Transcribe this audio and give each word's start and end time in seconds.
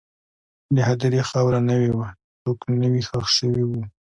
د 0.75 0.77
هدیرې 0.89 1.21
خاوره 1.29 1.59
نوې 1.69 1.91
وه، 1.97 2.07
څوک 2.41 2.59
نوی 2.81 3.01
ښخ 3.07 3.25
شوي 3.37 3.63
وو. 3.65 3.81